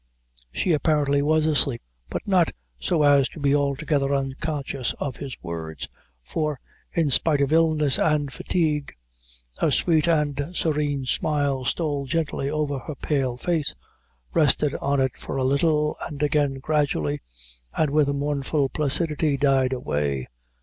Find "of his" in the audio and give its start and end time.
4.93-5.37